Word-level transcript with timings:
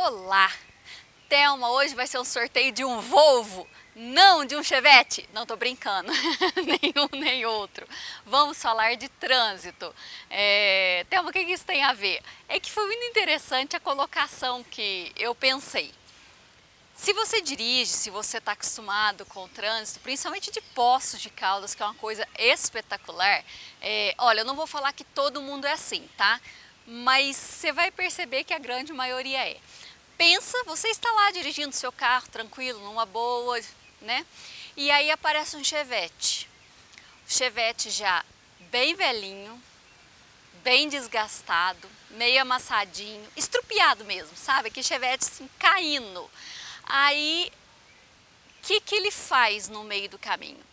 Olá! 0.00 0.52
Thelma, 1.28 1.72
hoje 1.72 1.92
vai 1.92 2.06
ser 2.06 2.20
um 2.20 2.24
sorteio 2.24 2.70
de 2.70 2.84
um 2.84 3.00
Volvo, 3.00 3.68
não 3.96 4.44
de 4.44 4.54
um 4.54 4.62
Chevette. 4.62 5.28
Não 5.32 5.44
tô 5.44 5.56
brincando, 5.56 6.12
nenhum 6.64 7.08
nem 7.18 7.44
outro. 7.44 7.84
Vamos 8.24 8.62
falar 8.62 8.94
de 8.94 9.08
trânsito. 9.08 9.92
É... 10.30 11.04
Thelma, 11.10 11.30
o 11.30 11.32
que 11.32 11.40
isso 11.40 11.64
tem 11.64 11.82
a 11.82 11.92
ver? 11.94 12.22
É 12.48 12.60
que 12.60 12.70
foi 12.70 12.86
muito 12.86 13.06
interessante 13.06 13.74
a 13.74 13.80
colocação 13.80 14.62
que 14.62 15.12
eu 15.16 15.34
pensei. 15.34 15.92
Se 16.94 17.12
você 17.12 17.40
dirige, 17.40 17.90
se 17.90 18.08
você 18.08 18.38
está 18.38 18.52
acostumado 18.52 19.26
com 19.26 19.44
o 19.44 19.48
trânsito, 19.48 19.98
principalmente 19.98 20.52
de 20.52 20.60
Poços 20.60 21.20
de 21.20 21.28
Caldas, 21.28 21.74
que 21.74 21.82
é 21.82 21.86
uma 21.86 21.94
coisa 21.94 22.26
espetacular, 22.38 23.44
é... 23.82 24.14
olha, 24.16 24.42
eu 24.42 24.46
não 24.46 24.54
vou 24.54 24.68
falar 24.68 24.92
que 24.92 25.02
todo 25.02 25.42
mundo 25.42 25.66
é 25.66 25.72
assim, 25.72 26.08
tá? 26.16 26.40
Mas 26.86 27.36
você 27.36 27.70
vai 27.70 27.90
perceber 27.90 28.44
que 28.44 28.54
a 28.54 28.58
grande 28.58 28.94
maioria 28.94 29.46
é 29.46 29.58
pensa, 30.18 30.64
você 30.66 30.88
está 30.88 31.10
lá 31.12 31.30
dirigindo 31.30 31.74
seu 31.74 31.92
carro 31.92 32.28
tranquilo, 32.28 32.80
numa 32.80 33.06
boa, 33.06 33.58
né? 34.02 34.26
E 34.76 34.90
aí 34.90 35.10
aparece 35.10 35.56
um 35.56 35.62
Chevette. 35.62 36.50
O 37.26 37.32
Chevette 37.32 37.88
já 37.88 38.24
bem 38.70 38.94
velhinho, 38.94 39.62
bem 40.62 40.88
desgastado, 40.88 41.88
meio 42.10 42.42
amassadinho, 42.42 43.26
estrupiado 43.36 44.04
mesmo, 44.04 44.36
sabe? 44.36 44.70
Que 44.70 44.82
Chevette 44.82 45.24
assim, 45.24 45.48
caindo. 45.58 46.28
Aí, 46.84 47.52
o 48.58 48.66
que, 48.66 48.80
que 48.80 48.96
ele 48.96 49.10
faz 49.10 49.68
no 49.68 49.84
meio 49.84 50.08
do 50.08 50.18
caminho? 50.18 50.66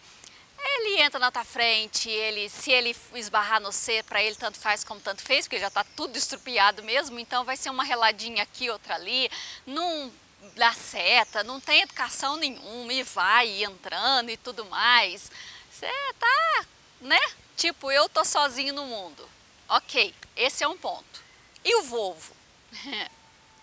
Ele 0.57 1.01
entra 1.01 1.19
na 1.19 1.31
tua 1.31 1.43
frente, 1.43 2.09
ele, 2.09 2.49
se 2.49 2.71
ele 2.71 2.95
esbarrar 3.13 3.61
no 3.61 3.71
C, 3.71 4.03
para 4.03 4.21
ele 4.21 4.35
tanto 4.35 4.57
faz 4.57 4.83
como 4.83 4.99
tanto 4.99 5.21
fez, 5.21 5.45
porque 5.45 5.59
já 5.59 5.67
está 5.67 5.83
tudo 5.95 6.17
estrupiado 6.17 6.83
mesmo, 6.83 7.19
então 7.19 7.43
vai 7.43 7.57
ser 7.57 7.69
uma 7.69 7.83
reladinha 7.83 8.43
aqui, 8.43 8.69
outra 8.69 8.95
ali, 8.95 9.29
não 9.65 10.11
dá 10.55 10.73
seta, 10.73 11.43
não 11.43 11.59
tem 11.59 11.81
educação 11.81 12.37
nenhuma 12.37 12.93
e 12.93 13.03
vai 13.03 13.63
entrando 13.63 14.29
e 14.29 14.37
tudo 14.37 14.65
mais. 14.65 15.31
Você 15.71 15.89
tá, 16.19 16.65
né? 17.01 17.19
Tipo, 17.55 17.91
eu 17.91 18.07
tô 18.09 18.23
sozinho 18.23 18.73
no 18.73 18.85
mundo. 18.85 19.27
Ok, 19.67 20.13
esse 20.35 20.63
é 20.63 20.67
um 20.67 20.77
ponto. 20.77 21.23
E 21.63 21.75
o 21.75 21.83
Volvo? 21.83 22.33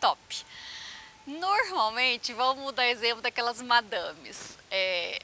Top. 0.00 0.44
Normalmente, 1.26 2.32
vamos 2.32 2.72
dar 2.72 2.86
exemplo 2.88 3.22
daquelas 3.22 3.62
madames. 3.62 4.58
É, 4.70 5.22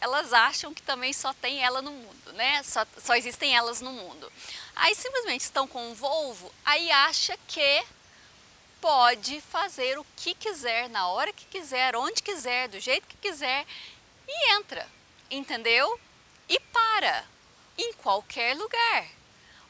elas 0.00 0.32
acham 0.32 0.72
que 0.72 0.82
também 0.82 1.12
só 1.12 1.32
tem 1.34 1.62
ela 1.62 1.82
no 1.82 1.90
mundo, 1.90 2.32
né? 2.32 2.62
Só, 2.62 2.86
só 2.98 3.14
existem 3.14 3.54
elas 3.54 3.80
no 3.80 3.92
mundo. 3.92 4.32
Aí 4.74 4.94
simplesmente 4.94 5.42
estão 5.42 5.66
com 5.68 5.90
um 5.90 5.94
Volvo, 5.94 6.52
aí 6.64 6.90
acha 6.90 7.38
que 7.46 7.84
pode 8.80 9.40
fazer 9.42 9.98
o 9.98 10.06
que 10.16 10.34
quiser, 10.34 10.88
na 10.88 11.08
hora 11.08 11.32
que 11.32 11.44
quiser, 11.46 11.94
onde 11.94 12.22
quiser, 12.22 12.68
do 12.68 12.80
jeito 12.80 13.06
que 13.06 13.16
quiser 13.18 13.66
e 14.26 14.52
entra, 14.52 14.88
entendeu? 15.30 16.00
E 16.48 16.58
para, 16.58 17.24
em 17.76 17.92
qualquer 17.94 18.56
lugar. 18.56 19.19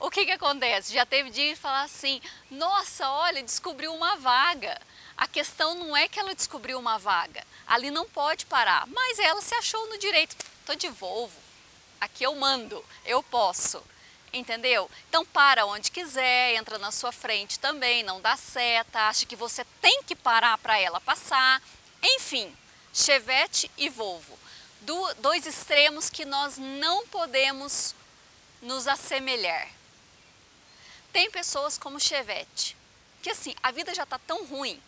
O 0.00 0.10
que 0.10 0.24
que 0.24 0.32
acontece? 0.32 0.94
Já 0.94 1.04
teve 1.04 1.28
dia 1.28 1.52
de 1.52 1.60
falar 1.60 1.82
assim, 1.82 2.22
nossa, 2.50 3.06
olha, 3.10 3.42
descobriu 3.42 3.94
uma 3.94 4.16
vaga. 4.16 4.80
A 5.14 5.26
questão 5.28 5.74
não 5.74 5.94
é 5.94 6.08
que 6.08 6.18
ela 6.18 6.34
descobriu 6.34 6.78
uma 6.78 6.98
vaga, 6.98 7.46
ali 7.66 7.90
não 7.90 8.08
pode 8.08 8.46
parar, 8.46 8.86
mas 8.86 9.18
ela 9.18 9.42
se 9.42 9.54
achou 9.54 9.86
no 9.90 9.98
direito. 9.98 10.34
Tô 10.64 10.74
de 10.74 10.88
Volvo, 10.88 11.38
aqui 12.00 12.24
eu 12.24 12.34
mando, 12.34 12.82
eu 13.04 13.22
posso. 13.22 13.82
Entendeu? 14.32 14.90
Então 15.08 15.26
para 15.26 15.66
onde 15.66 15.90
quiser, 15.90 16.54
entra 16.54 16.78
na 16.78 16.90
sua 16.90 17.12
frente 17.12 17.58
também, 17.58 18.02
não 18.02 18.22
dá 18.22 18.36
seta, 18.36 19.00
acha 19.08 19.26
que 19.26 19.36
você 19.36 19.66
tem 19.82 20.02
que 20.05 20.16
parar 20.16 20.56
para 20.58 20.78
ela 20.78 21.00
passar. 21.00 21.60
Enfim, 22.02 22.56
Chevette 22.94 23.70
e 23.77 23.90
Volvo. 23.90 24.39
Do, 24.80 25.14
dois 25.14 25.44
extremos 25.44 26.08
que 26.08 26.24
nós 26.24 26.56
não 26.56 27.06
podemos 27.08 27.94
nos 28.62 28.89
assemelhar. 28.89 29.80
Tem 31.12 31.30
pessoas 31.30 31.76
como 31.76 32.00
Chevette, 32.00 32.76
que 33.22 33.30
assim, 33.30 33.54
a 33.62 33.70
vida 33.70 33.94
já 33.94 34.04
está 34.04 34.18
tão 34.18 34.44
ruim 34.44 34.80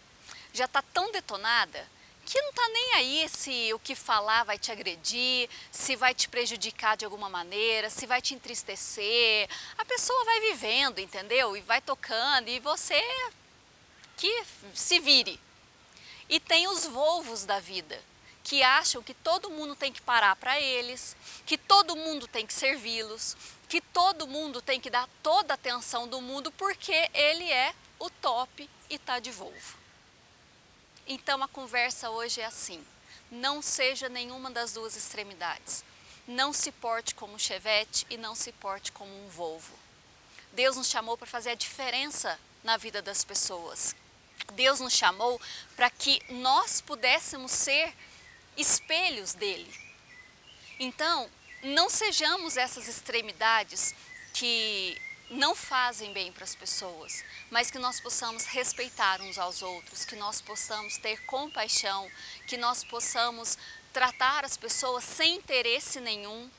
já 0.53 0.67
está 0.67 0.83
tão 0.83 1.11
detonada 1.11 1.89
que 2.25 2.41
não 2.41 2.51
está 2.51 2.69
nem 2.69 2.95
aí 2.95 3.29
se 3.29 3.75
o 3.75 3.81
que 3.81 3.97
falar 3.97 4.45
vai 4.45 4.57
te 4.57 4.71
agredir, 4.71 5.51
se 5.73 5.97
vai 5.97 6.15
te 6.15 6.29
prejudicar 6.29 6.97
de 6.97 7.05
alguma 7.05 7.29
maneira, 7.29 7.91
se 7.91 8.07
vai 8.07 8.23
te 8.23 8.33
entristecer. 8.33 9.49
A 9.77 9.85
pessoa 9.85 10.25
vai 10.25 10.41
vivendo, 10.41 11.01
entendeu? 11.01 11.57
E 11.57 11.61
vai 11.63 11.81
tocando 11.81 12.49
e 12.49 12.61
você 12.61 13.03
que 14.17 14.45
se 14.73 15.01
vire. 15.01 15.41
E 16.29 16.39
tem 16.39 16.69
os 16.69 16.87
volvos 16.87 17.45
da 17.45 17.59
vida, 17.59 18.01
que 18.45 18.63
acham 18.63 19.03
que 19.03 19.15
todo 19.15 19.51
mundo 19.51 19.77
tem 19.77 19.93
que 19.93 20.01
parar 20.01 20.37
para 20.37 20.61
eles, 20.61 21.17
que 21.47 21.57
todo 21.57 21.97
mundo 21.97 22.27
tem 22.27 22.47
que 22.47 22.53
servi-los, 22.53 23.37
que 23.69 23.81
todo 23.81 24.27
mundo 24.27 24.61
tem 24.61 24.81
que 24.81 24.91
dar 24.91 25.09
toda 25.23 25.55
a 25.55 25.57
atenção 25.57 26.07
do 26.07 26.21
mundo 26.21 26.51
porque 26.53 27.11
ele 27.15 27.51
é 27.51 27.75
o 27.99 28.11
top 28.11 28.69
e 28.91 28.95
está 28.95 29.19
de 29.19 29.31
Volvo. 29.31 29.79
Então 31.07 31.43
a 31.43 31.49
conversa 31.49 32.11
hoje 32.11 32.41
é 32.41 32.45
assim: 32.45 32.85
não 33.31 33.63
seja 33.63 34.09
nenhuma 34.09 34.51
das 34.51 34.73
duas 34.73 34.97
extremidades. 34.97 35.85
Não 36.27 36.53
se 36.53 36.71
porte 36.71 37.15
como 37.15 37.35
um 37.35 37.39
Chevette 37.39 38.07
e 38.09 38.17
não 38.17 38.35
se 38.35 38.53
porte 38.53 38.93
como 38.93 39.11
um 39.25 39.29
Volvo. 39.29 39.73
Deus 40.53 40.77
nos 40.77 40.89
chamou 40.89 41.17
para 41.17 41.27
fazer 41.27 41.51
a 41.51 41.55
diferença 41.55 42.39
na 42.63 42.77
vida 42.77 43.01
das 43.01 43.25
pessoas. 43.25 43.97
Deus 44.53 44.81
nos 44.81 44.93
chamou 44.93 45.41
para 45.75 45.89
que 45.91 46.23
nós 46.29 46.81
pudéssemos 46.81 47.51
ser 47.51 47.95
espelhos 48.57 49.35
dele. 49.35 49.73
Então, 50.79 51.31
não 51.63 51.89
sejamos 51.89 52.57
essas 52.57 52.89
extremidades 52.89 53.95
que 54.35 55.01
não 55.31 55.55
fazem 55.55 56.13
bem 56.13 56.31
para 56.31 56.45
as 56.45 56.55
pessoas, 56.55 57.25
mas 57.51 57.71
que 57.71 57.79
nós 57.79 58.01
possamos 58.01 58.45
respeitar 58.45 59.21
uns 59.21 59.39
aos 59.39 59.63
outros, 59.63 60.05
que 60.05 60.17
nós 60.17 60.41
possamos 60.41 60.99
ter 60.99 61.25
compaixão, 61.25 62.11
que 62.47 62.57
nós 62.57 62.85
possamos 62.85 63.57
tratar 63.93 64.45
as 64.45 64.57
pessoas 64.57 65.05
sem 65.05 65.37
interesse 65.37 66.01
nenhum, 66.01 66.51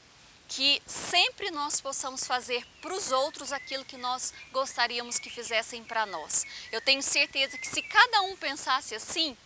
que 0.47 0.81
sempre 0.85 1.49
nós 1.51 1.81
possamos 1.81 2.25
fazer 2.25 2.65
para 2.81 2.93
os 2.93 3.11
outros 3.11 3.51
aquilo 3.51 3.85
que 3.85 3.97
nós 3.97 4.33
gostaríamos 4.51 5.17
que 5.17 5.29
fizessem 5.29 5.83
para 5.83 6.05
nós. 6.05 6.45
Eu 6.71 6.81
tenho 6.81 7.01
certeza 7.01 7.57
que 7.57 7.67
se 7.67 7.81
cada 7.81 8.21
um 8.21 8.35
pensasse 8.37 8.93
assim, 8.93 9.37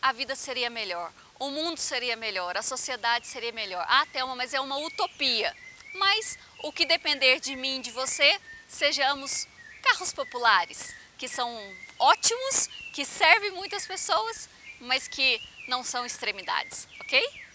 a 0.00 0.12
vida 0.12 0.34
seria 0.34 0.70
melhor, 0.70 1.12
o 1.38 1.50
mundo 1.50 1.78
seria 1.78 2.16
melhor, 2.16 2.56
a 2.56 2.62
sociedade 2.62 3.26
seria 3.26 3.52
melhor. 3.52 3.84
Ah, 3.88 4.06
Thelma, 4.12 4.34
mas 4.34 4.54
é 4.54 4.60
uma 4.60 4.78
utopia 4.78 5.54
mas 5.96 6.38
o 6.62 6.72
que 6.72 6.86
depender 6.86 7.40
de 7.40 7.56
mim 7.56 7.80
de 7.80 7.90
você, 7.90 8.38
sejamos 8.68 9.46
carros 9.82 10.12
populares, 10.12 10.94
que 11.18 11.28
são 11.28 11.50
ótimos, 11.98 12.68
que 12.92 13.04
servem 13.04 13.52
muitas 13.52 13.86
pessoas, 13.86 14.48
mas 14.80 15.08
que 15.08 15.40
não 15.68 15.82
são 15.82 16.04
extremidades, 16.04 16.86
ok? 17.00 17.45